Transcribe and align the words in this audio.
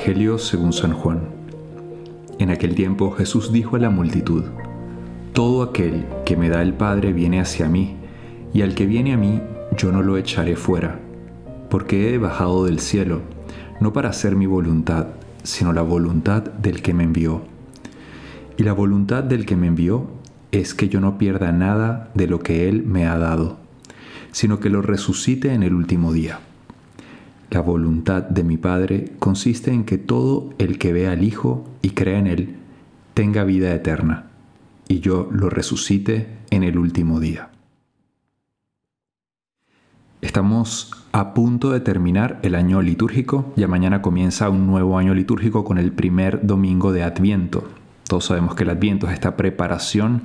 Evangelio 0.00 0.38
según 0.38 0.72
San 0.72 0.94
Juan. 0.94 1.20
En 2.38 2.48
aquel 2.48 2.74
tiempo 2.74 3.10
Jesús 3.10 3.52
dijo 3.52 3.76
a 3.76 3.80
la 3.80 3.90
multitud, 3.90 4.44
Todo 5.34 5.62
aquel 5.62 6.06
que 6.24 6.38
me 6.38 6.48
da 6.48 6.62
el 6.62 6.72
Padre 6.72 7.12
viene 7.12 7.38
hacia 7.38 7.68
mí, 7.68 7.96
y 8.54 8.62
al 8.62 8.74
que 8.74 8.86
viene 8.86 9.12
a 9.12 9.18
mí 9.18 9.42
yo 9.76 9.92
no 9.92 10.02
lo 10.02 10.16
echaré 10.16 10.56
fuera, 10.56 10.98
porque 11.68 12.14
he 12.14 12.18
bajado 12.18 12.64
del 12.64 12.80
cielo, 12.80 13.20
no 13.78 13.92
para 13.92 14.08
hacer 14.08 14.36
mi 14.36 14.46
voluntad, 14.46 15.08
sino 15.42 15.74
la 15.74 15.82
voluntad 15.82 16.44
del 16.44 16.80
que 16.80 16.94
me 16.94 17.04
envió. 17.04 17.42
Y 18.56 18.62
la 18.62 18.72
voluntad 18.72 19.22
del 19.22 19.44
que 19.44 19.56
me 19.56 19.66
envió 19.66 20.06
es 20.50 20.72
que 20.72 20.88
yo 20.88 21.00
no 21.02 21.18
pierda 21.18 21.52
nada 21.52 22.10
de 22.14 22.26
lo 22.26 22.38
que 22.38 22.70
Él 22.70 22.84
me 22.86 23.06
ha 23.06 23.18
dado, 23.18 23.58
sino 24.32 24.60
que 24.60 24.70
lo 24.70 24.80
resucite 24.80 25.52
en 25.52 25.62
el 25.62 25.74
último 25.74 26.14
día. 26.14 26.40
La 27.50 27.60
voluntad 27.60 28.22
de 28.22 28.44
mi 28.44 28.56
Padre 28.56 29.12
consiste 29.18 29.72
en 29.72 29.84
que 29.84 29.98
todo 29.98 30.50
el 30.58 30.78
que 30.78 30.92
vea 30.92 31.10
al 31.10 31.24
Hijo 31.24 31.64
y 31.82 31.90
crea 31.90 32.20
en 32.20 32.28
Él 32.28 32.56
tenga 33.14 33.42
vida 33.42 33.74
eterna, 33.74 34.26
y 34.86 35.00
yo 35.00 35.28
lo 35.32 35.50
resucite 35.50 36.28
en 36.50 36.62
el 36.62 36.78
último 36.78 37.18
día. 37.18 37.50
Estamos 40.20 40.92
a 41.10 41.34
punto 41.34 41.72
de 41.72 41.80
terminar 41.80 42.38
el 42.42 42.54
año 42.54 42.82
litúrgico, 42.82 43.52
ya 43.56 43.66
mañana 43.66 44.00
comienza 44.00 44.48
un 44.48 44.68
nuevo 44.68 44.96
año 44.96 45.12
litúrgico 45.12 45.64
con 45.64 45.76
el 45.78 45.90
primer 45.90 46.46
domingo 46.46 46.92
de 46.92 47.02
Adviento. 47.02 47.68
Todos 48.06 48.26
sabemos 48.26 48.54
que 48.54 48.62
el 48.62 48.70
Adviento 48.70 49.08
es 49.08 49.14
esta 49.14 49.36
preparación 49.36 50.22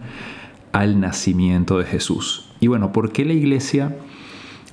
al 0.73 1.00
nacimiento 1.00 1.80
de 1.80 1.86
Jesús. 1.86 2.52
Y 2.60 2.67
bueno, 2.67 2.92
¿por 2.92 3.12
qué 3.12 3.26
la 3.26 3.34
iglesia 3.34 3.98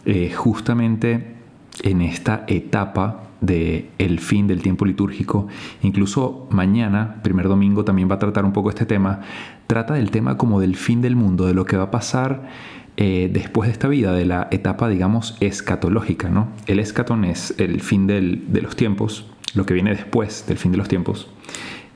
eh, 0.04 0.32
justamente 0.34 1.41
en 1.82 2.02
esta 2.02 2.44
etapa 2.46 3.24
del 3.40 3.88
el 3.98 4.20
fin 4.20 4.46
del 4.46 4.62
tiempo 4.62 4.84
litúrgico. 4.84 5.48
Incluso 5.82 6.46
mañana, 6.50 7.20
primer 7.22 7.48
domingo, 7.48 7.84
también 7.84 8.10
va 8.10 8.14
a 8.14 8.18
tratar 8.18 8.44
un 8.44 8.52
poco 8.52 8.70
este 8.70 8.86
tema. 8.86 9.20
Trata 9.66 9.94
del 9.94 10.10
tema 10.10 10.36
como 10.36 10.60
del 10.60 10.76
fin 10.76 11.02
del 11.02 11.16
mundo, 11.16 11.46
de 11.46 11.54
lo 11.54 11.64
que 11.64 11.76
va 11.76 11.84
a 11.84 11.90
pasar 11.90 12.48
eh, 12.96 13.30
después 13.32 13.68
de 13.68 13.72
esta 13.72 13.88
vida, 13.88 14.12
de 14.12 14.26
la 14.26 14.48
etapa, 14.50 14.88
digamos, 14.88 15.36
escatológica. 15.40 16.28
¿no? 16.28 16.48
El 16.66 16.78
escatón 16.78 17.24
es 17.24 17.54
el 17.58 17.80
fin 17.80 18.06
del, 18.06 18.52
de 18.52 18.62
los 18.62 18.76
tiempos, 18.76 19.26
lo 19.54 19.66
que 19.66 19.74
viene 19.74 19.90
después 19.90 20.44
del 20.46 20.58
fin 20.58 20.72
de 20.72 20.78
los 20.78 20.88
tiempos. 20.88 21.28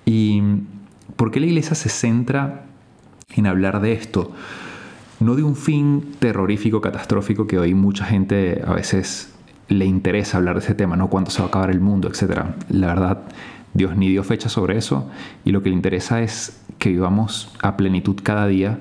¿Y 0.04 0.42
por 1.16 1.30
qué 1.30 1.40
la 1.40 1.46
iglesia 1.46 1.74
se 1.74 1.88
centra 1.88 2.66
en 3.34 3.46
hablar 3.46 3.80
de 3.80 3.92
esto? 3.92 4.32
No 5.20 5.34
de 5.34 5.42
un 5.42 5.56
fin 5.56 6.14
terrorífico, 6.18 6.80
catastrófico, 6.80 7.46
que 7.46 7.58
hoy 7.58 7.74
mucha 7.74 8.04
gente 8.04 8.62
a 8.66 8.74
veces 8.74 9.35
le 9.68 9.84
interesa 9.84 10.38
hablar 10.38 10.56
de 10.56 10.60
ese 10.60 10.74
tema, 10.74 10.96
¿no? 10.96 11.08
Cuándo 11.08 11.30
se 11.30 11.38
va 11.40 11.46
a 11.46 11.48
acabar 11.48 11.70
el 11.70 11.80
mundo, 11.80 12.08
etc. 12.08 12.42
La 12.68 12.88
verdad, 12.88 13.22
Dios 13.74 13.96
ni 13.96 14.08
dio 14.08 14.22
fecha 14.24 14.48
sobre 14.48 14.78
eso 14.78 15.10
y 15.44 15.52
lo 15.52 15.62
que 15.62 15.70
le 15.70 15.74
interesa 15.74 16.22
es 16.22 16.60
que 16.78 16.90
vivamos 16.90 17.52
a 17.62 17.76
plenitud 17.76 18.16
cada 18.22 18.46
día 18.46 18.78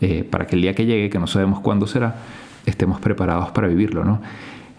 eh, 0.00 0.24
para 0.24 0.46
que 0.46 0.56
el 0.56 0.62
día 0.62 0.74
que 0.74 0.86
llegue, 0.86 1.10
que 1.10 1.18
no 1.18 1.26
sabemos 1.26 1.60
cuándo 1.60 1.86
será, 1.86 2.16
estemos 2.66 3.00
preparados 3.00 3.50
para 3.50 3.68
vivirlo, 3.68 4.04
¿no? 4.04 4.20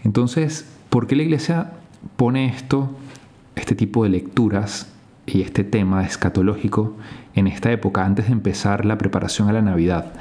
Entonces, 0.03 0.69
¿por 0.89 1.07
qué 1.07 1.15
la 1.15 1.23
iglesia 1.23 1.71
pone 2.15 2.45
esto, 2.47 2.89
este 3.55 3.75
tipo 3.75 4.03
de 4.03 4.09
lecturas 4.09 4.91
y 5.25 5.41
este 5.41 5.63
tema 5.63 6.05
escatológico 6.05 6.95
en 7.35 7.47
esta 7.47 7.71
época 7.71 8.05
antes 8.05 8.27
de 8.27 8.33
empezar 8.33 8.85
la 8.85 8.97
preparación 8.97 9.49
a 9.49 9.53
la 9.53 9.61
Navidad? 9.61 10.13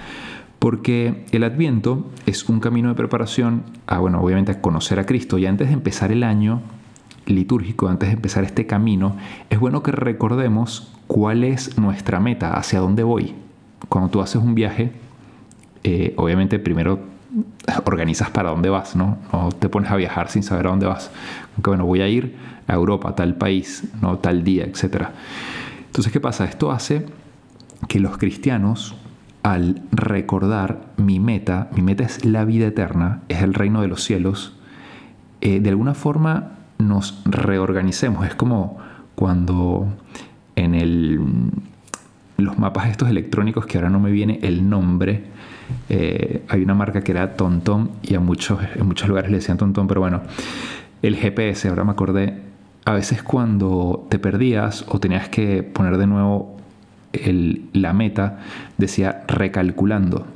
Porque 0.59 1.25
el 1.31 1.45
Adviento 1.45 2.07
es 2.27 2.49
un 2.49 2.61
camino 2.61 2.89
de 2.89 2.95
preparación 2.95 3.63
a, 3.87 3.99
bueno, 3.99 4.21
obviamente 4.21 4.53
a 4.53 4.61
conocer 4.61 4.99
a 4.99 5.07
Cristo. 5.07 5.39
Y 5.39 5.47
antes 5.47 5.69
de 5.69 5.75
empezar 5.75 6.11
el 6.11 6.25
año 6.25 6.63
litúrgico, 7.27 7.89
antes 7.89 8.09
de 8.09 8.15
empezar 8.15 8.45
este 8.45 8.67
camino, 8.67 9.17
es 9.51 9.61
bueno 9.61 9.83
que 9.83 9.93
recordemos 9.93 10.93
cuál 11.07 11.45
es 11.45 11.79
nuestra 11.79 12.21
meta, 12.21 12.55
hacia 12.55 12.81
dónde 12.81 13.03
voy. 13.03 13.35
Cuando 13.89 14.11
tú 14.11 14.21
haces 14.21 14.43
un 14.43 14.55
viaje, 14.55 14.93
eh, 15.85 16.15
obviamente 16.17 16.59
primero 16.59 17.01
organizas 17.85 18.31
para 18.31 18.51
dónde 18.51 18.69
vas, 18.69 18.97
¿no? 18.97 19.19
No 19.33 19.51
te 19.51 19.69
pones 19.69 19.91
a 19.91 19.97
viajar 19.97 20.29
sin 20.29 20.43
saber 20.43 20.67
a 20.67 20.71
dónde 20.71 20.87
vas. 20.87 21.11
Aunque 21.55 21.71
bueno, 21.71 21.85
voy 21.87 22.01
a 22.01 22.09
ir 22.09 22.37
a 22.67 22.75
Europa, 22.75 23.11
a 23.11 23.15
tal 23.15 23.37
país, 23.37 23.85
¿no? 24.01 24.19
Tal 24.19 24.45
día, 24.45 24.65
etc. 24.65 25.09
Entonces, 25.87 26.13
¿qué 26.13 26.21
pasa? 26.21 26.45
Esto 26.45 26.71
hace 26.71 27.07
que 27.89 28.01
los 28.01 28.19
cristianos 28.19 28.95
al 29.43 29.83
recordar 29.93 30.81
mi 30.97 31.21
meta, 31.21 31.69
mi 31.75 31.83
meta 31.83 32.05
es 32.05 32.25
la 32.25 32.45
vida 32.45 32.67
eterna, 32.67 33.23
es 33.29 33.43
el 33.43 33.55
reino 33.55 33.81
de 33.81 33.89
los 33.89 34.03
cielos, 34.03 34.55
eh, 35.41 35.61
de 35.61 35.71
alguna 35.71 35.95
forma 35.95 36.53
nos 36.79 37.23
reorganicemos. 37.25 38.27
Es 38.27 38.35
como 38.35 38.79
cuando 39.15 39.89
en 40.57 40.75
el, 40.75 41.21
los 42.37 42.59
mapas 42.59 42.89
estos 42.89 43.09
electrónicos, 43.09 43.67
que 43.67 43.79
ahora 43.79 43.91
no 43.91 44.01
me 44.01 44.11
viene 44.11 44.41
el 44.43 44.69
nombre, 44.69 45.25
eh, 45.89 46.45
hay 46.49 46.63
una 46.63 46.75
marca 46.75 47.03
que 47.03 47.13
era 47.13 47.35
TomTom 47.35 47.89
y 48.03 48.17
muchos, 48.19 48.61
en 48.75 48.87
muchos 48.87 49.09
lugares 49.09 49.31
le 49.31 49.39
decían 49.39 49.59
TomTom, 49.59 49.87
pero 49.87 50.01
bueno, 50.01 50.23
el 51.03 51.17
GPS, 51.17 51.69
ahora 51.69 51.85
me 51.85 51.93
acordé, 51.93 52.43
a 52.85 52.93
veces 52.93 53.23
cuando 53.23 54.07
te 54.09 54.19
perdías 54.19 54.85
o 54.89 54.99
tenías 54.99 55.29
que 55.29 55.63
poner 55.63 55.99
de 55.99 56.07
nuevo 56.07 56.58
la 57.73 57.93
meta 57.93 58.41
decía 58.77 59.25
recalculando. 59.27 60.27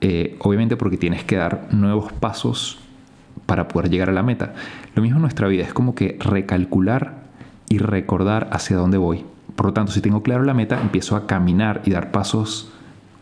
Eh, 0.00 0.36
obviamente 0.40 0.76
porque 0.76 0.96
tienes 0.96 1.24
que 1.24 1.36
dar 1.36 1.68
nuevos 1.72 2.12
pasos 2.12 2.78
para 3.46 3.68
poder 3.68 3.90
llegar 3.90 4.10
a 4.10 4.12
la 4.12 4.22
meta. 4.22 4.54
Lo 4.94 5.02
mismo 5.02 5.16
en 5.16 5.22
nuestra 5.22 5.48
vida, 5.48 5.64
es 5.64 5.72
como 5.72 5.94
que 5.94 6.18
recalcular 6.20 7.26
y 7.68 7.78
recordar 7.78 8.48
hacia 8.52 8.76
dónde 8.76 8.98
voy. 8.98 9.24
Por 9.54 9.66
lo 9.66 9.72
tanto, 9.72 9.92
si 9.92 10.00
tengo 10.00 10.22
claro 10.22 10.44
la 10.44 10.54
meta, 10.54 10.80
empiezo 10.80 11.16
a 11.16 11.26
caminar 11.26 11.82
y 11.84 11.90
dar 11.90 12.10
pasos 12.10 12.72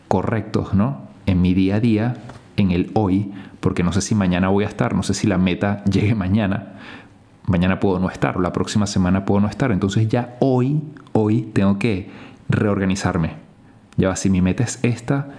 correctos, 0.07 0.73
¿no? 0.73 1.01
En 1.25 1.41
mi 1.41 1.53
día 1.53 1.75
a 1.75 1.79
día, 1.79 2.17
en 2.57 2.71
el 2.71 2.91
hoy, 2.93 3.31
porque 3.59 3.83
no 3.83 3.93
sé 3.93 4.01
si 4.01 4.15
mañana 4.15 4.49
voy 4.49 4.65
a 4.65 4.67
estar, 4.67 4.95
no 4.95 5.03
sé 5.03 5.13
si 5.13 5.27
la 5.27 5.37
meta 5.37 5.83
llegue 5.91 6.15
mañana. 6.15 6.73
Mañana 7.47 7.79
puedo 7.79 7.99
no 7.99 8.09
estar, 8.09 8.37
o 8.37 8.41
la 8.41 8.51
próxima 8.51 8.87
semana 8.87 9.23
puedo 9.23 9.39
no 9.39 9.47
estar. 9.47 9.71
Entonces 9.71 10.07
ya 10.07 10.35
hoy, 10.39 10.81
hoy 11.13 11.43
tengo 11.53 11.77
que 11.77 12.09
reorganizarme. 12.49 13.33
Ya 13.97 14.09
va, 14.09 14.15
si 14.15 14.29
mi 14.29 14.41
meta 14.41 14.63
es 14.63 14.79
esta, 14.83 15.29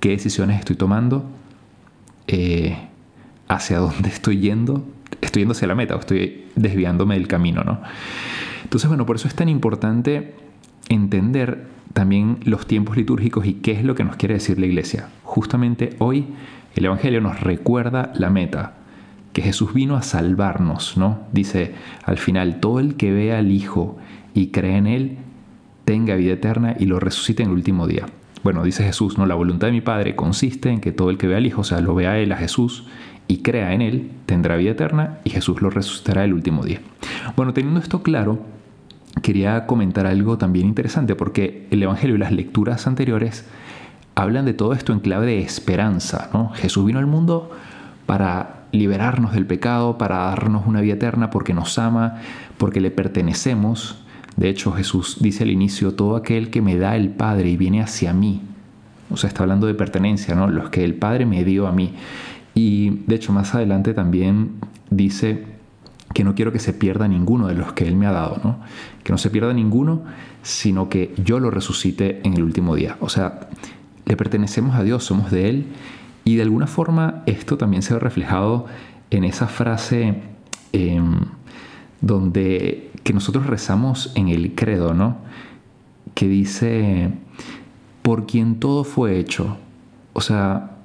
¿qué 0.00 0.10
decisiones 0.10 0.58
estoy 0.58 0.76
tomando? 0.76 1.24
Eh, 2.26 2.76
¿Hacia 3.48 3.78
dónde 3.78 4.08
estoy 4.10 4.38
yendo? 4.38 4.84
¿Estoy 5.20 5.42
yendo 5.42 5.52
hacia 5.52 5.68
la 5.68 5.74
meta 5.74 5.96
o 5.96 6.00
estoy 6.00 6.46
desviándome 6.54 7.14
del 7.14 7.28
camino? 7.28 7.62
¿no? 7.64 7.80
Entonces, 8.62 8.88
bueno, 8.88 9.06
por 9.06 9.16
eso 9.16 9.28
es 9.28 9.34
tan 9.34 9.48
importante 9.48 10.34
entender 10.88 11.66
también 11.92 12.38
los 12.44 12.66
tiempos 12.66 12.96
litúrgicos 12.96 13.46
y 13.46 13.54
qué 13.54 13.72
es 13.72 13.84
lo 13.84 13.94
que 13.94 14.04
nos 14.04 14.16
quiere 14.16 14.34
decir 14.34 14.58
la 14.58 14.66
iglesia. 14.66 15.08
Justamente 15.22 15.96
hoy 15.98 16.26
el 16.74 16.84
Evangelio 16.84 17.20
nos 17.20 17.40
recuerda 17.40 18.12
la 18.16 18.30
meta, 18.30 18.74
que 19.32 19.42
Jesús 19.42 19.74
vino 19.74 19.96
a 19.96 20.02
salvarnos, 20.02 20.96
¿no? 20.96 21.20
Dice 21.32 21.74
al 22.04 22.18
final, 22.18 22.60
todo 22.60 22.80
el 22.80 22.96
que 22.96 23.12
vea 23.12 23.38
al 23.38 23.50
Hijo 23.50 23.96
y 24.32 24.48
cree 24.48 24.76
en 24.76 24.86
Él 24.86 25.18
tenga 25.84 26.14
vida 26.14 26.34
eterna 26.34 26.76
y 26.78 26.86
lo 26.86 27.00
resucite 27.00 27.42
en 27.42 27.50
el 27.50 27.54
último 27.54 27.86
día. 27.86 28.06
Bueno, 28.42 28.62
dice 28.62 28.84
Jesús, 28.84 29.16
no, 29.16 29.26
la 29.26 29.34
voluntad 29.34 29.68
de 29.68 29.72
mi 29.72 29.80
Padre 29.80 30.14
consiste 30.14 30.70
en 30.70 30.80
que 30.80 30.92
todo 30.92 31.10
el 31.10 31.18
que 31.18 31.26
vea 31.26 31.38
al 31.38 31.46
Hijo, 31.46 31.62
o 31.62 31.64
sea, 31.64 31.80
lo 31.80 31.94
vea 31.94 32.12
a 32.12 32.18
Él, 32.18 32.30
a 32.32 32.36
Jesús, 32.36 32.84
y 33.26 33.38
crea 33.38 33.72
en 33.72 33.80
Él, 33.80 34.10
tendrá 34.26 34.56
vida 34.56 34.72
eterna 34.72 35.18
y 35.24 35.30
Jesús 35.30 35.62
lo 35.62 35.70
resucitará 35.70 36.24
el 36.24 36.34
último 36.34 36.64
día. 36.64 36.80
Bueno, 37.36 37.54
teniendo 37.54 37.80
esto 37.80 38.02
claro, 38.02 38.40
quería 39.22 39.66
comentar 39.66 40.06
algo 40.06 40.36
también 40.36 40.66
interesante, 40.66 41.14
porque 41.14 41.66
el 41.70 41.82
Evangelio 41.82 42.16
y 42.16 42.18
las 42.18 42.32
lecturas 42.32 42.86
anteriores 42.86 43.46
hablan 44.14 44.44
de 44.44 44.54
todo 44.54 44.74
esto 44.74 44.92
en 44.92 45.00
clave 45.00 45.26
de 45.26 45.40
esperanza, 45.40 46.28
¿no? 46.32 46.50
Jesús 46.50 46.84
vino 46.84 46.98
al 46.98 47.06
mundo 47.06 47.50
para 48.06 48.64
liberarnos 48.72 49.32
del 49.32 49.46
pecado, 49.46 49.98
para 49.98 50.18
darnos 50.18 50.66
una 50.66 50.80
vida 50.80 50.94
eterna, 50.94 51.30
porque 51.30 51.54
nos 51.54 51.78
ama, 51.78 52.20
porque 52.58 52.80
le 52.80 52.90
pertenecemos, 52.90 54.03
de 54.36 54.48
hecho, 54.48 54.72
Jesús 54.72 55.18
dice 55.20 55.44
al 55.44 55.50
inicio, 55.50 55.94
todo 55.94 56.16
aquel 56.16 56.50
que 56.50 56.60
me 56.60 56.76
da 56.76 56.96
el 56.96 57.10
Padre 57.10 57.50
y 57.50 57.56
viene 57.56 57.80
hacia 57.80 58.12
mí. 58.12 58.42
O 59.10 59.16
sea, 59.16 59.28
está 59.28 59.42
hablando 59.42 59.66
de 59.66 59.74
pertenencia, 59.74 60.34
¿no? 60.34 60.48
Los 60.48 60.70
que 60.70 60.84
el 60.84 60.94
Padre 60.94 61.24
me 61.24 61.44
dio 61.44 61.66
a 61.66 61.72
mí. 61.72 61.94
Y 62.54 62.90
de 63.06 63.14
hecho, 63.14 63.32
más 63.32 63.54
adelante 63.54 63.94
también 63.94 64.52
dice 64.90 65.44
que 66.12 66.24
no 66.24 66.34
quiero 66.34 66.52
que 66.52 66.58
se 66.58 66.72
pierda 66.72 67.06
ninguno 67.08 67.48
de 67.48 67.54
los 67.54 67.72
que 67.72 67.86
Él 67.86 67.96
me 67.96 68.06
ha 68.06 68.12
dado, 68.12 68.40
¿no? 68.42 68.58
Que 69.02 69.12
no 69.12 69.18
se 69.18 69.30
pierda 69.30 69.52
ninguno, 69.52 70.02
sino 70.42 70.88
que 70.88 71.14
yo 71.22 71.38
lo 71.38 71.50
resucite 71.50 72.20
en 72.24 72.34
el 72.34 72.42
último 72.42 72.74
día. 72.74 72.96
O 73.00 73.08
sea, 73.08 73.48
le 74.06 74.16
pertenecemos 74.16 74.74
a 74.76 74.82
Dios, 74.82 75.04
somos 75.04 75.30
de 75.30 75.48
Él. 75.48 75.66
Y 76.24 76.36
de 76.36 76.42
alguna 76.42 76.66
forma 76.66 77.22
esto 77.26 77.56
también 77.56 77.82
se 77.82 77.94
ve 77.94 78.00
reflejado 78.00 78.66
en 79.10 79.24
esa 79.24 79.46
frase 79.46 80.22
em, 80.72 81.20
donde 82.04 82.90
que 83.02 83.12
nosotros 83.14 83.46
rezamos 83.46 84.12
en 84.14 84.28
el 84.28 84.54
credo, 84.54 84.92
¿no? 84.92 85.16
Que 86.14 86.28
dice, 86.28 87.10
por 88.02 88.26
quien 88.26 88.60
todo 88.60 88.84
fue 88.84 89.18
hecho. 89.18 89.56
O 90.12 90.20
sea, 90.20 90.76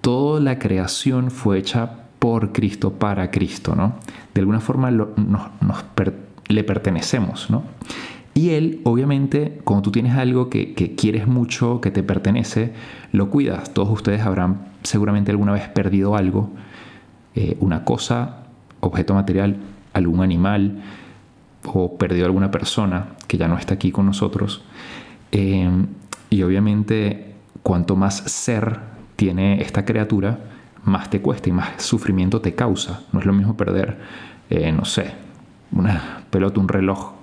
toda 0.00 0.40
la 0.40 0.58
creación 0.58 1.30
fue 1.30 1.58
hecha 1.58 2.04
por 2.18 2.52
Cristo, 2.52 2.94
para 2.94 3.30
Cristo, 3.30 3.74
¿no? 3.74 3.96
De 4.34 4.40
alguna 4.40 4.60
forma 4.60 4.90
nos, 4.90 5.14
le 6.48 6.64
pertenecemos, 6.64 7.50
¿no? 7.50 7.62
Y 8.32 8.50
él, 8.50 8.80
obviamente, 8.84 9.60
cuando 9.64 9.82
tú 9.82 9.92
tienes 9.92 10.14
algo 10.16 10.48
que, 10.50 10.74
quieres 10.96 11.26
mucho, 11.26 11.80
que 11.80 11.90
te 11.90 12.02
pertenece, 12.02 12.72
lo 13.12 13.30
cuidas. 13.30 13.72
Todos 13.72 13.90
ustedes 13.90 14.22
habrán 14.22 14.68
seguramente 14.82 15.30
alguna 15.30 15.52
vez 15.52 15.68
perdido 15.68 16.16
algo, 16.16 16.50
eh, 17.34 17.56
una 17.60 17.84
cosa, 17.84 18.44
objeto 18.80 19.14
material, 19.14 19.56
algún 19.96 20.22
animal, 20.22 20.82
o 21.64 21.96
perdido 21.96 22.26
alguna 22.26 22.50
persona 22.50 23.08
que 23.26 23.38
ya 23.38 23.48
no 23.48 23.58
está 23.58 23.74
aquí 23.74 23.90
con 23.90 24.06
nosotros. 24.06 24.62
Eh, 25.32 25.68
y 26.30 26.42
obviamente, 26.42 27.34
cuanto 27.62 27.96
más 27.96 28.16
ser 28.16 28.78
tiene 29.16 29.62
esta 29.62 29.84
criatura, 29.84 30.38
más 30.84 31.10
te 31.10 31.20
cuesta 31.20 31.48
y 31.48 31.52
más 31.52 31.82
sufrimiento 31.82 32.40
te 32.40 32.54
causa. 32.54 33.02
No 33.12 33.20
es 33.20 33.26
lo 33.26 33.32
mismo 33.32 33.56
perder, 33.56 33.98
eh, 34.50 34.70
no 34.70 34.84
sé, 34.84 35.12
una 35.72 36.24
pelota, 36.30 36.60
un 36.60 36.68
reloj 36.68 37.14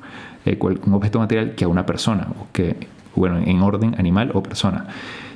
eh, 0.45 0.59
un 0.61 0.93
objeto 0.93 1.19
material 1.19 1.55
que 1.55 1.63
a 1.63 1.69
una 1.69 1.85
persona, 1.85 2.27
o 2.39 2.47
que, 2.51 2.87
bueno, 3.15 3.37
en 3.37 3.61
orden 3.61 3.95
animal 3.97 4.31
o 4.33 4.43
persona. 4.43 4.87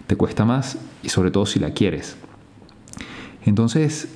Te 0.07 0.15
cuesta 0.15 0.43
más 0.43 0.77
y 1.03 1.09
sobre 1.09 1.31
todo 1.31 1.45
si 1.45 1.59
la 1.59 1.71
quieres. 1.71 2.17
Entonces, 3.45 4.13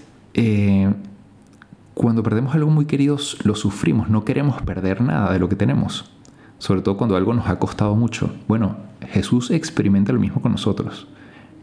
cuando 1.93 2.23
perdemos 2.23 2.55
algo 2.55 2.69
muy 2.69 2.85
querido, 2.85 3.17
lo 3.43 3.55
sufrimos, 3.55 4.09
no 4.09 4.23
queremos 4.23 4.61
perder 4.61 5.01
nada 5.01 5.31
de 5.33 5.39
lo 5.39 5.49
que 5.49 5.55
tenemos, 5.55 6.09
sobre 6.57 6.81
todo 6.81 6.97
cuando 6.97 7.15
algo 7.15 7.33
nos 7.33 7.47
ha 7.47 7.59
costado 7.59 7.95
mucho. 7.95 8.31
Bueno, 8.47 8.77
Jesús 9.09 9.51
experimenta 9.51 10.13
lo 10.13 10.19
mismo 10.19 10.41
con 10.41 10.51
nosotros, 10.51 11.07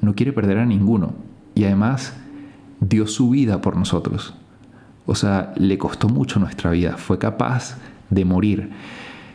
no 0.01 0.15
quiere 0.15 0.33
perder 0.33 0.59
a 0.59 0.67
ninguno 0.67 1.15
y 1.55 1.65
además 1.65 2.15
dio 2.81 3.07
su 3.07 3.31
vida 3.31 3.61
por 3.61 3.77
nosotros. 3.77 4.35
O 5.07 5.15
sea, 5.15 5.53
le 5.57 5.79
costó 5.79 6.09
mucho 6.09 6.39
nuestra 6.39 6.71
vida, 6.71 6.97
fue 6.99 7.19
capaz 7.19 7.79
de 8.11 8.25
morir. 8.25 8.71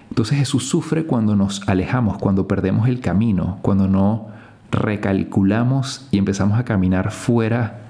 Entonces 0.09 0.37
Jesús 0.37 0.69
sufre 0.69 1.05
cuando 1.05 1.35
nos 1.35 1.67
alejamos, 1.67 2.19
cuando 2.19 2.47
perdemos 2.47 2.87
el 2.87 2.99
camino, 2.99 3.57
cuando 3.63 3.87
no 3.87 4.27
recalculamos 4.69 6.07
y 6.11 6.17
empezamos 6.17 6.59
a 6.59 6.65
caminar 6.65 7.11
fuera 7.11 7.82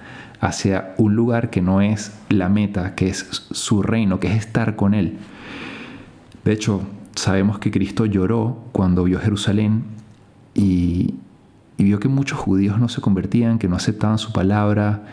hacia 0.44 0.94
un 0.98 1.16
lugar 1.16 1.50
que 1.50 1.62
no 1.62 1.80
es 1.80 2.12
la 2.28 2.50
meta, 2.50 2.96
que 2.96 3.08
es 3.08 3.48
su 3.52 3.82
reino, 3.82 4.20
que 4.20 4.28
es 4.28 4.36
estar 4.36 4.76
con 4.76 4.94
Él. 4.94 5.18
De 6.44 6.52
hecho, 6.52 6.82
sabemos 7.16 7.60
que 7.60 7.72
Cristo 7.72 8.06
lloró 8.06 8.58
cuando 8.74 9.06
vio 9.06 9.20
Jerusalén 9.20 9.86
y, 10.54 11.16
vio 11.78 12.00
que 12.00 12.10
muchos 12.10 12.40
judíos 12.40 12.78
no 12.78 12.90
se 12.90 13.00
convertían, 13.00 13.58
que 13.58 13.70
no 13.70 13.78
aceptaban 13.78 14.18
su 14.18 14.34
palabra, 14.34 15.06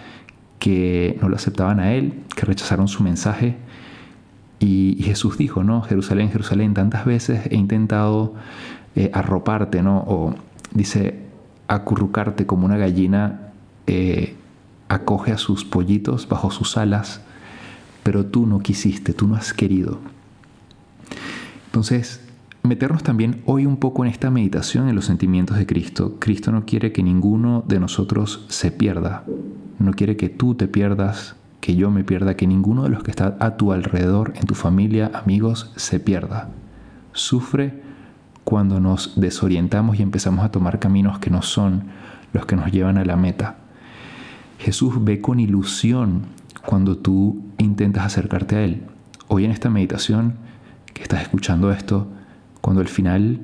que 0.58 1.16
no 1.22 1.28
lo 1.28 1.36
aceptaban 1.36 1.78
a 1.78 1.94
Él, 1.94 2.14
que 2.34 2.44
rechazaron 2.44 2.88
su 2.88 3.04
mensaje. 3.04 3.56
Y, 4.58 4.98
Jesús 5.02 5.38
dijo, 5.38 5.62
¿no? 5.62 5.82
Jerusalén, 5.82 6.30
Jerusalén, 6.30 6.74
tantas 6.74 7.04
veces 7.04 7.46
he 7.50 7.54
intentado 7.54 8.34
eh, 8.96 9.12
arroparte, 9.14 9.80
¿no? 9.80 9.98
O 9.98 10.34
dice, 10.74 11.20
acurrucarte 11.68 12.46
como 12.46 12.66
una 12.66 12.76
gallina 12.76 13.52
eh, 13.86 14.34
acoge 14.90 15.30
a 15.30 15.38
sus 15.38 15.64
pollitos 15.64 16.28
bajo 16.28 16.50
sus 16.50 16.76
alas, 16.76 17.22
pero 18.02 18.26
tú 18.26 18.46
no 18.46 18.58
quisiste, 18.58 19.14
tú 19.14 19.28
no 19.28 19.36
has 19.36 19.54
querido. 19.54 20.00
Entonces, 21.66 22.26
meternos 22.64 23.04
también 23.04 23.40
hoy 23.46 23.66
un 23.66 23.76
poco 23.76 24.04
en 24.04 24.10
esta 24.10 24.32
meditación 24.32 24.88
en 24.88 24.96
los 24.96 25.04
sentimientos 25.04 25.56
de 25.56 25.64
Cristo. 25.64 26.16
Cristo 26.18 26.50
no 26.50 26.66
quiere 26.66 26.90
que 26.90 27.04
ninguno 27.04 27.64
de 27.68 27.78
nosotros 27.78 28.44
se 28.48 28.72
pierda, 28.72 29.24
no 29.78 29.92
quiere 29.92 30.16
que 30.16 30.28
tú 30.28 30.56
te 30.56 30.66
pierdas, 30.66 31.36
que 31.60 31.76
yo 31.76 31.92
me 31.92 32.02
pierda, 32.02 32.34
que 32.34 32.48
ninguno 32.48 32.82
de 32.82 32.88
los 32.88 33.04
que 33.04 33.12
está 33.12 33.36
a 33.38 33.56
tu 33.56 33.72
alrededor, 33.72 34.32
en 34.34 34.46
tu 34.46 34.56
familia, 34.56 35.12
amigos, 35.14 35.72
se 35.76 36.00
pierda. 36.00 36.48
Sufre 37.12 37.80
cuando 38.42 38.80
nos 38.80 39.20
desorientamos 39.20 40.00
y 40.00 40.02
empezamos 40.02 40.44
a 40.44 40.50
tomar 40.50 40.80
caminos 40.80 41.20
que 41.20 41.30
no 41.30 41.42
son 41.42 41.84
los 42.32 42.44
que 42.46 42.56
nos 42.56 42.72
llevan 42.72 42.98
a 42.98 43.04
la 43.04 43.14
meta. 43.14 43.59
Jesús 44.60 44.94
ve 45.02 45.20
con 45.20 45.40
ilusión 45.40 46.22
cuando 46.64 46.96
tú 46.96 47.42
intentas 47.58 48.04
acercarte 48.04 48.56
a 48.56 48.62
Él. 48.62 48.82
Hoy 49.26 49.44
en 49.44 49.50
esta 49.50 49.70
meditación 49.70 50.34
que 50.94 51.02
estás 51.02 51.22
escuchando 51.22 51.72
esto, 51.72 52.06
cuando 52.60 52.80
al 52.80 52.88
final 52.88 53.40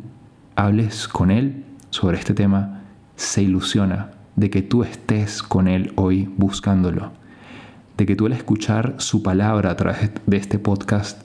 hables 0.54 1.08
con 1.08 1.30
Él 1.30 1.64
sobre 1.90 2.18
este 2.18 2.34
tema, 2.34 2.82
se 3.16 3.42
ilusiona 3.42 4.12
de 4.36 4.50
que 4.50 4.62
tú 4.62 4.84
estés 4.84 5.42
con 5.42 5.66
Él 5.66 5.92
hoy 5.96 6.30
buscándolo 6.36 7.12
de 7.96 8.04
que 8.04 8.16
tú 8.16 8.26
al 8.26 8.32
escuchar 8.32 8.96
su 8.98 9.22
palabra 9.22 9.70
a 9.70 9.76
través 9.76 10.10
de 10.26 10.36
este 10.36 10.58
podcast 10.58 11.22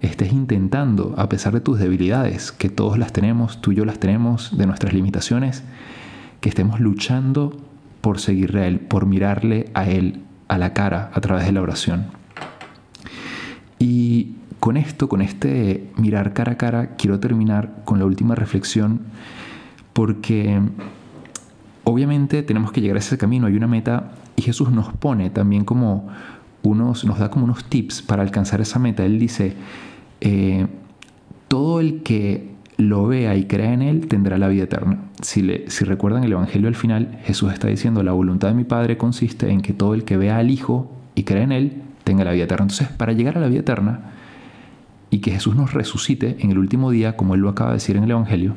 estés 0.00 0.32
intentando, 0.32 1.14
a 1.16 1.28
pesar 1.28 1.52
de 1.52 1.60
tus 1.60 1.78
debilidades, 1.78 2.50
que 2.50 2.68
todos 2.68 2.98
las 2.98 3.12
tenemos, 3.12 3.60
tú 3.60 3.70
y 3.70 3.76
yo 3.76 3.84
las 3.84 4.00
tenemos, 4.00 4.56
de 4.58 4.66
nuestras 4.66 4.94
limitaciones, 4.94 5.62
que 6.40 6.48
estemos 6.48 6.80
luchando 6.80 7.56
por 8.02 8.20
seguirle 8.20 8.62
a 8.62 8.66
Él, 8.66 8.80
por 8.80 9.06
mirarle 9.06 9.70
a 9.72 9.88
Él 9.88 10.24
a 10.48 10.58
la 10.58 10.74
cara 10.74 11.10
a 11.14 11.20
través 11.22 11.46
de 11.46 11.52
la 11.52 11.62
oración. 11.62 12.06
Y 13.78 14.34
con 14.60 14.76
esto, 14.76 15.08
con 15.08 15.22
este 15.22 15.90
mirar 15.96 16.34
cara 16.34 16.52
a 16.52 16.56
cara, 16.56 16.96
quiero 16.96 17.18
terminar 17.18 17.82
con 17.84 17.98
la 17.98 18.04
última 18.04 18.34
reflexión, 18.34 19.00
porque 19.94 20.60
obviamente 21.84 22.42
tenemos 22.42 22.70
que 22.70 22.80
llegar 22.80 22.96
a 22.96 23.00
ese 23.00 23.18
camino, 23.18 23.46
hay 23.46 23.56
una 23.56 23.66
meta 23.66 24.12
y 24.36 24.42
Jesús 24.42 24.70
nos 24.70 24.92
pone 24.92 25.30
también 25.30 25.64
como 25.64 26.08
unos, 26.62 27.04
nos 27.04 27.18
da 27.18 27.30
como 27.30 27.44
unos 27.44 27.64
tips 27.64 28.02
para 28.02 28.22
alcanzar 28.22 28.60
esa 28.60 28.78
meta. 28.78 29.04
Él 29.04 29.18
dice, 29.18 29.56
eh, 30.20 30.66
todo 31.48 31.80
el 31.80 32.02
que 32.02 32.51
lo 32.88 33.06
vea 33.06 33.36
y 33.36 33.44
crea 33.44 33.72
en 33.72 33.82
Él 33.82 34.06
tendrá 34.06 34.38
la 34.38 34.48
vida 34.48 34.64
eterna. 34.64 34.98
Si, 35.20 35.42
le, 35.42 35.70
si 35.70 35.84
recuerdan 35.84 36.24
el 36.24 36.32
Evangelio 36.32 36.68
al 36.68 36.74
final, 36.74 37.18
Jesús 37.24 37.52
está 37.52 37.68
diciendo, 37.68 38.02
la 38.02 38.12
voluntad 38.12 38.48
de 38.48 38.54
mi 38.54 38.64
Padre 38.64 38.96
consiste 38.96 39.50
en 39.50 39.60
que 39.60 39.72
todo 39.72 39.94
el 39.94 40.04
que 40.04 40.16
vea 40.16 40.38
al 40.38 40.50
Hijo 40.50 40.90
y 41.14 41.24
crea 41.24 41.42
en 41.42 41.52
Él 41.52 41.82
tenga 42.04 42.24
la 42.24 42.32
vida 42.32 42.44
eterna. 42.44 42.64
Entonces, 42.64 42.88
para 42.88 43.12
llegar 43.12 43.36
a 43.36 43.40
la 43.40 43.48
vida 43.48 43.60
eterna 43.60 44.12
y 45.10 45.18
que 45.18 45.30
Jesús 45.30 45.54
nos 45.56 45.72
resucite 45.74 46.36
en 46.40 46.50
el 46.50 46.58
último 46.58 46.90
día, 46.90 47.16
como 47.16 47.34
Él 47.34 47.40
lo 47.40 47.48
acaba 47.48 47.70
de 47.70 47.76
decir 47.76 47.96
en 47.96 48.04
el 48.04 48.10
Evangelio, 48.10 48.54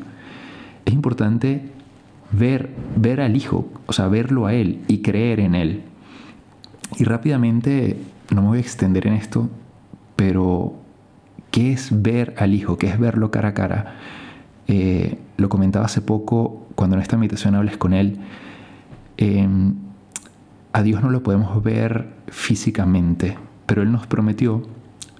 es 0.85 0.93
importante 0.93 1.71
ver, 2.31 2.69
ver 2.95 3.21
al 3.21 3.35
Hijo, 3.35 3.69
o 3.85 3.93
sea, 3.93 4.07
verlo 4.07 4.45
a 4.45 4.53
Él 4.53 4.81
y 4.87 4.99
creer 4.99 5.39
en 5.39 5.55
Él. 5.55 5.83
Y 6.97 7.03
rápidamente, 7.03 7.97
no 8.33 8.41
me 8.41 8.47
voy 8.49 8.57
a 8.59 8.61
extender 8.61 9.07
en 9.07 9.13
esto, 9.13 9.49
pero 10.15 10.84
¿qué 11.55 11.71
es 11.71 12.01
ver 12.01 12.35
al 12.37 12.53
Hijo? 12.53 12.77
¿Qué 12.77 12.87
es 12.87 12.99
verlo 12.99 13.31
cara 13.31 13.49
a 13.49 13.53
cara? 13.53 13.95
Eh, 14.67 15.17
lo 15.37 15.47
comentaba 15.47 15.85
hace 15.85 16.01
poco 16.01 16.67
cuando 16.75 16.97
en 16.97 17.01
esta 17.01 17.15
meditación 17.15 17.55
hables 17.55 17.77
con 17.77 17.93
Él. 17.93 18.17
Em, 19.15 19.75
a 20.73 20.83
Dios 20.83 21.01
no 21.01 21.09
lo 21.09 21.23
podemos 21.23 21.63
ver 21.63 22.09
físicamente, 22.27 23.37
pero 23.67 23.83
Él 23.83 23.91
nos 23.93 24.05
prometió 24.05 24.63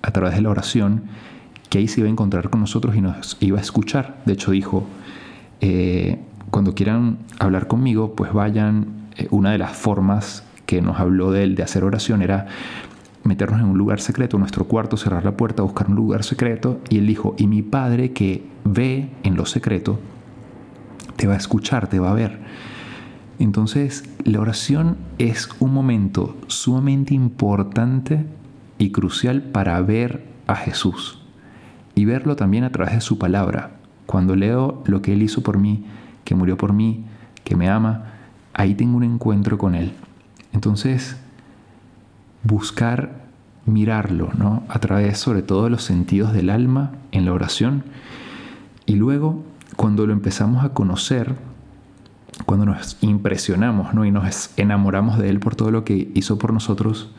a 0.02 0.12
través 0.12 0.36
de 0.36 0.42
la 0.42 0.50
oración 0.50 1.04
que 1.70 1.78
ahí 1.78 1.88
se 1.88 2.02
iba 2.02 2.10
a 2.10 2.12
encontrar 2.12 2.50
con 2.50 2.60
nosotros 2.60 2.98
y 2.98 3.02
nos 3.02 3.38
iba 3.40 3.58
a 3.58 3.62
escuchar. 3.62 4.18
De 4.26 4.34
hecho 4.34 4.52
dijo, 4.52 4.86
eh, 5.62 6.20
cuando 6.52 6.76
quieran 6.76 7.18
hablar 7.40 7.68
conmigo, 7.68 8.14
pues 8.14 8.34
vayan, 8.34 8.88
eh, 9.16 9.30
una 9.32 9.54
de 9.54 9.58
las 9.58 9.72
formas 9.72 10.44
que 10.66 10.82
nos 10.82 11.00
habló 11.00 11.32
de 11.32 11.44
él 11.44 11.56
de 11.56 11.64
hacer 11.64 11.86
oración 11.86 12.22
era 12.22 12.48
meternos 13.26 13.60
en 13.60 13.68
un 13.68 13.78
lugar 13.78 14.00
secreto, 14.00 14.38
nuestro 14.38 14.66
cuarto, 14.66 14.98
cerrar 14.98 15.26
la 15.26 15.36
puerta, 15.36 15.64
buscar 15.64 15.90
un 15.90 15.96
lugar 15.96 16.24
secreto. 16.24 16.80
Y 16.90 17.00
él 17.00 17.08
dijo, 17.08 17.36
y 17.38 17.48
mi 17.48 17.62
padre 17.62 18.12
que 18.12 18.46
ve 18.64 19.10
en 19.24 19.36
lo 19.36 19.46
secreto, 19.46 20.00
te 21.16 21.28
va 21.28 21.34
a 21.34 21.38
escuchar, 21.38 21.88
te 21.88 22.00
va 22.00 22.12
a 22.12 22.16
ver. 22.16 22.40
Entonces, 23.40 24.04
la 24.24 24.40
oración 24.40 24.98
es 25.18 25.50
un 25.60 25.74
momento 25.74 26.38
sumamente 26.48 27.14
importante 27.14 28.26
y 28.78 28.92
crucial 28.92 29.42
para 29.42 29.80
ver 29.82 30.26
a 30.48 30.56
Jesús 30.56 31.22
y 31.96 32.06
verlo 32.06 32.36
también 32.36 32.64
a 32.64 32.72
través 32.72 32.94
de 32.94 33.02
su 33.02 33.18
palabra. 33.18 33.78
Cuando 34.06 34.36
leo 34.36 34.84
lo 34.86 35.02
que 35.02 35.14
Él 35.14 35.24
hizo 35.24 35.42
por 35.42 35.58
mí, 35.58 35.86
que 36.24 36.36
murió 36.36 36.58
por 36.58 36.74
mí, 36.74 37.06
que 37.44 37.56
me 37.56 37.70
ama, 37.70 38.14
ahí 38.54 38.76
tengo 38.76 38.98
un 38.98 39.04
encuentro 39.04 39.58
con 39.58 39.76
Él. 39.76 39.94
Entonces, 40.54 41.18
buscar 42.46 43.26
mirarlo, 43.66 44.30
¿no? 44.38 44.64
A 44.70 44.80
través 44.80 45.18
sobre 45.18 45.42
todo 45.42 45.66
de 45.66 45.72
los 45.72 45.84
sentidos 45.84 46.32
del 46.34 46.50
alma 46.50 46.92
en 47.12 47.26
la 47.26 47.34
oración. 47.34 47.84
Y 48.86 48.96
luego, 48.96 49.44
cuando 49.76 50.06
lo 50.06 50.14
empezamos 50.14 50.64
a 50.64 50.70
conocer, 50.70 51.36
cuando 52.46 52.66
nos 52.66 52.98
impresionamos, 53.02 53.94
¿no? 53.94 54.06
Y 54.06 54.12
nos 54.12 54.52
enamoramos 54.58 55.18
de 55.18 55.30
Él 55.30 55.40
por 55.40 55.56
todo 55.56 55.72
lo 55.72 55.84
que 55.84 56.12
hizo 56.14 56.38
por 56.38 56.54
nosotros, 56.54 57.12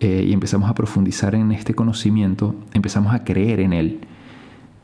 eh, 0.00 0.24
y 0.28 0.32
empezamos 0.32 0.68
a 0.68 0.74
profundizar 0.74 1.34
en 1.34 1.52
este 1.52 1.74
conocimiento, 1.74 2.54
empezamos 2.74 3.14
a 3.14 3.24
creer 3.24 3.60
en 3.60 3.72
Él. 3.72 4.00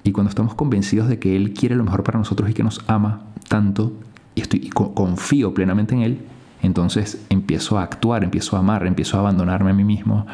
Y 0.05 0.13
cuando 0.13 0.31
estamos 0.31 0.55
convencidos 0.55 1.09
de 1.09 1.19
que 1.19 1.37
Él 1.37 1.53
quiere 1.53 1.75
lo 1.75 1.85
mejor 1.85 2.03
para 2.05 2.19
nosotros 2.19 2.49
y 2.49 2.55
que 2.55 2.63
nos 2.63 2.83
ama, 2.87 3.25
tanto 3.49 3.93
y, 4.35 4.41
estoy, 4.41 4.71
confío 4.71 5.53
plenamente 5.53 5.95
en 5.95 6.03
Él, 6.03 6.21
entonces 6.63 7.25
empiezo 7.29 7.79
a 7.79 7.83
actuar, 7.83 8.25
empiezo 8.25 8.57
a 8.57 8.61
amar, 8.61 8.87
empiezo 8.87 9.17
a 9.17 9.21
abandonarme 9.21 9.71
a 9.71 9.75
mí 9.75 9.85
mismo, 9.85 10.27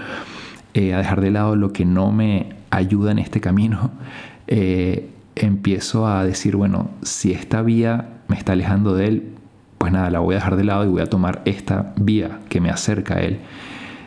eh, 0.74 0.94
a 0.94 0.98
dejar 0.98 1.20
de 1.20 1.30
lado 1.30 1.56
lo 1.56 1.72
que 1.72 1.84
no 1.84 2.12
me 2.12 2.54
ayuda 2.70 3.12
en 3.12 3.18
este 3.18 3.40
camino, 3.40 3.90
eh, 4.46 5.10
empiezo 5.34 6.06
a 6.06 6.24
decir, 6.24 6.56
bueno, 6.56 6.90
si 7.02 7.32
esta 7.32 7.62
vía 7.62 8.20
me 8.28 8.36
está 8.36 8.52
alejando 8.52 8.94
de 8.94 9.06
Él, 9.06 9.34
pues 9.78 9.92
nada, 9.92 10.10
la 10.10 10.18
voy 10.18 10.34
a 10.34 10.38
dejar 10.38 10.56
de 10.56 10.64
lado 10.64 10.84
y 10.84 10.88
voy 10.88 11.02
a 11.02 11.06
tomar 11.06 11.42
esta 11.44 11.92
vía 11.96 12.40
que 12.48 12.60
me 12.60 12.70
acerca 12.70 13.14
a 13.14 13.20
Él. 13.20 13.38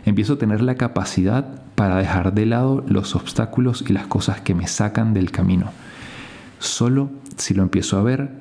Empiezo 0.06 0.34
a 0.34 0.38
tener 0.38 0.62
la 0.62 0.76
capacidad 0.76 1.62
para 1.76 1.98
dejar 1.98 2.34
de 2.34 2.46
lado 2.46 2.84
los 2.88 3.16
obstáculos 3.16 3.84
y 3.88 3.94
las 3.94 4.08
cosas 4.08 4.42
que 4.42 4.54
me 4.54 4.68
sacan 4.68 5.14
del 5.14 5.32
camino. 5.32 5.72
Solo 6.60 7.10
si 7.38 7.54
lo 7.54 7.64
empiezo 7.64 7.98
a 7.98 8.04
ver, 8.04 8.41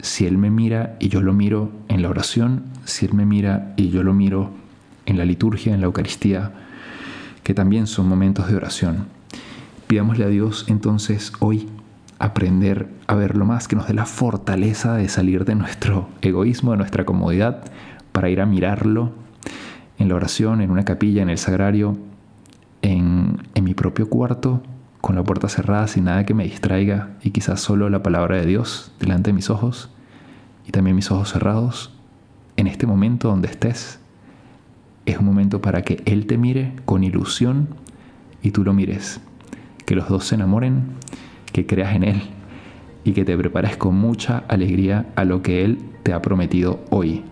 si 0.00 0.26
Él 0.26 0.38
me 0.38 0.50
mira 0.50 0.96
y 1.00 1.08
yo 1.08 1.20
lo 1.20 1.32
miro 1.32 1.70
en 1.88 2.02
la 2.02 2.10
oración, 2.10 2.64
si 2.84 3.06
Él 3.06 3.14
me 3.14 3.26
mira 3.26 3.72
y 3.76 3.90
yo 3.90 4.02
lo 4.02 4.12
miro 4.12 4.50
en 5.06 5.18
la 5.18 5.24
liturgia, 5.24 5.74
en 5.74 5.80
la 5.80 5.86
Eucaristía, 5.86 6.52
que 7.42 7.54
también 7.54 7.86
son 7.86 8.08
momentos 8.08 8.48
de 8.48 8.56
oración. 8.56 9.06
Pidámosle 9.86 10.24
a 10.24 10.28
Dios 10.28 10.66
entonces 10.68 11.32
hoy 11.40 11.68
aprender 12.18 12.88
a 13.06 13.14
verlo 13.14 13.44
más, 13.44 13.68
que 13.68 13.76
nos 13.76 13.86
dé 13.86 13.94
la 13.94 14.06
fortaleza 14.06 14.94
de 14.94 15.08
salir 15.08 15.44
de 15.44 15.54
nuestro 15.54 16.08
egoísmo, 16.22 16.72
de 16.72 16.78
nuestra 16.78 17.04
comodidad, 17.04 17.64
para 18.12 18.30
ir 18.30 18.40
a 18.40 18.46
mirarlo 18.46 19.12
en 19.98 20.08
la 20.08 20.14
oración, 20.14 20.60
en 20.60 20.70
una 20.70 20.84
capilla, 20.84 21.22
en 21.22 21.28
el 21.28 21.38
sagrario, 21.38 21.96
en, 22.82 23.38
en 23.54 23.64
mi 23.64 23.74
propio 23.74 24.08
cuarto, 24.08 24.62
con 25.06 25.14
la 25.14 25.22
puerta 25.22 25.48
cerrada, 25.48 25.86
sin 25.86 26.06
nada 26.06 26.26
que 26.26 26.34
me 26.34 26.42
distraiga 26.42 27.10
y 27.22 27.30
quizás 27.30 27.60
solo 27.60 27.88
la 27.88 28.02
palabra 28.02 28.38
de 28.38 28.44
Dios 28.44 28.90
delante 28.98 29.30
de 29.30 29.34
mis 29.34 29.50
ojos 29.50 29.88
y 30.66 30.72
también 30.72 30.96
mis 30.96 31.12
ojos 31.12 31.30
cerrados, 31.30 31.92
en 32.56 32.66
este 32.66 32.88
momento 32.88 33.28
donde 33.28 33.46
estés, 33.46 34.00
es 35.04 35.16
un 35.18 35.26
momento 35.26 35.62
para 35.62 35.82
que 35.82 36.02
Él 36.06 36.26
te 36.26 36.36
mire 36.38 36.72
con 36.84 37.04
ilusión 37.04 37.68
y 38.42 38.50
tú 38.50 38.64
lo 38.64 38.72
mires, 38.72 39.20
que 39.84 39.94
los 39.94 40.08
dos 40.08 40.24
se 40.24 40.34
enamoren 40.34 40.82
que 41.52 41.66
creas 41.66 41.94
en 41.94 42.02
Él 42.02 42.22
y 43.04 43.12
que 43.12 43.24
te 43.24 43.38
prepares 43.38 43.76
con 43.76 43.94
mucha 43.94 44.38
alegría 44.48 45.06
a 45.14 45.24
lo 45.24 45.40
que 45.40 45.64
Él 45.64 45.78
te 46.02 46.14
ha 46.14 46.20
prometido 46.20 46.80
hoy, 46.90 47.22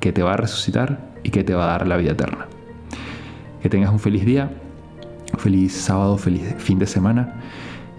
que 0.00 0.10
te 0.10 0.24
va 0.24 0.32
a 0.32 0.38
resucitar 0.38 1.12
y 1.22 1.30
que 1.30 1.44
te 1.44 1.54
va 1.54 1.66
a 1.66 1.78
dar 1.78 1.86
la 1.86 1.98
vida 1.98 2.10
eterna. 2.10 2.48
Que 3.62 3.68
tengas 3.68 3.92
un 3.92 4.00
feliz 4.00 4.24
día, 4.26 4.50
feliz 5.42 5.72
sábado, 5.72 6.16
feliz 6.16 6.54
fin 6.58 6.78
de 6.78 6.86
semana 6.86 7.40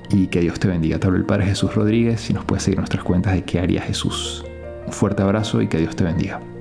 y 0.09 0.27
que 0.27 0.39
Dios 0.39 0.59
te 0.59 0.69
bendiga. 0.69 0.97
Te 0.97 1.07
hablo 1.07 1.19
el 1.19 1.25
Padre 1.25 1.45
Jesús 1.45 1.75
Rodríguez 1.75 2.29
y 2.29 2.33
nos 2.33 2.45
puedes 2.45 2.63
seguir 2.63 2.79
nuestras 2.79 3.03
cuentas 3.03 3.33
de 3.33 3.43
qué 3.43 3.59
haría 3.59 3.81
Jesús. 3.81 4.45
Un 4.85 4.93
fuerte 4.93 5.23
abrazo 5.23 5.62
y 5.62 5.67
que 5.67 5.77
Dios 5.77 5.95
te 5.95 6.03
bendiga. 6.05 6.52